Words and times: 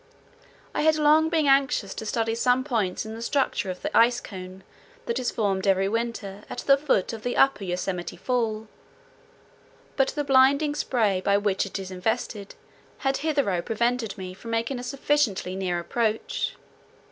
I 0.73 0.81
had 0.81 0.95
long 0.95 1.29
been 1.29 1.45
anxious 1.45 1.93
to 1.93 2.07
study 2.07 2.33
some 2.33 2.63
points 2.63 3.05
in 3.05 3.13
the 3.13 3.21
structure 3.21 3.69
of 3.69 3.83
the 3.83 3.95
ice 3.95 4.19
cone 4.19 4.63
that 5.05 5.19
is 5.19 5.29
formed 5.29 5.67
every 5.67 5.87
winter 5.87 6.41
at 6.49 6.57
the 6.61 6.75
foot 6.75 7.13
of 7.13 7.21
the 7.21 7.37
upper 7.37 7.63
Yosemite 7.63 8.17
fall, 8.17 8.67
but 9.95 10.07
the 10.07 10.23
blinding 10.23 10.73
spray 10.73 11.21
by 11.23 11.37
which 11.37 11.67
it 11.67 11.77
is 11.77 11.91
invested 11.91 12.55
had 13.05 13.17
hitherto 13.17 13.61
prevented 13.61 14.17
me 14.17 14.33
from 14.33 14.49
making 14.49 14.79
a 14.79 14.83
sufficiently 14.83 15.55
near 15.55 15.77
approach. 15.79 16.55